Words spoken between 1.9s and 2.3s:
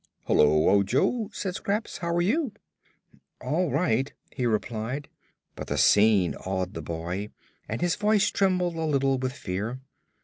"how are